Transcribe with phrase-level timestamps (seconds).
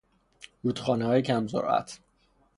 [0.63, 1.99] رودخانههای کم سرعت